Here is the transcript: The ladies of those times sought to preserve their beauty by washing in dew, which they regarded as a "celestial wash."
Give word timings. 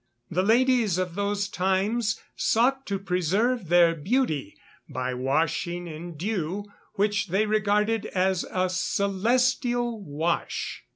The 0.31 0.41
ladies 0.41 0.97
of 0.97 1.13
those 1.13 1.47
times 1.47 2.19
sought 2.35 2.87
to 2.87 2.97
preserve 2.97 3.69
their 3.69 3.93
beauty 3.93 4.57
by 4.89 5.13
washing 5.13 5.85
in 5.85 6.15
dew, 6.17 6.65
which 6.95 7.27
they 7.27 7.45
regarded 7.45 8.07
as 8.07 8.43
a 8.51 8.67
"celestial 8.67 10.01
wash." 10.03 10.85